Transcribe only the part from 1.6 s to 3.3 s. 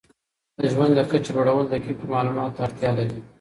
دقیقو معلوماتو ته اړتیا لري.